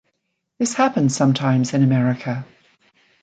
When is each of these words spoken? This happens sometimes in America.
This 0.57 0.73
happens 0.73 1.15
sometimes 1.15 1.75
in 1.75 1.83
America. 1.83 2.43